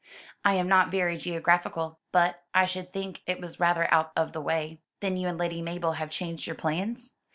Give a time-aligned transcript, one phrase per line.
[0.43, 1.99] "I am not very geographical.
[2.11, 5.61] But I should think it was rather out of the way." "Then you and Lady
[5.61, 7.13] Mabel have changed your plans?"